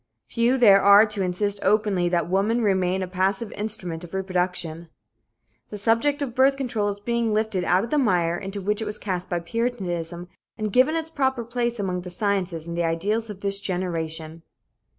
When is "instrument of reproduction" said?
3.51-4.89